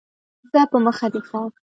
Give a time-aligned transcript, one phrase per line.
[0.51, 1.39] ځه په مخه دي ښه!